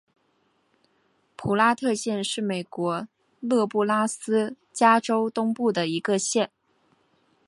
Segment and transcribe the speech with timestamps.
[1.35, 3.07] 普拉特县是美国
[3.41, 6.49] 内布拉斯加州东部的一个县。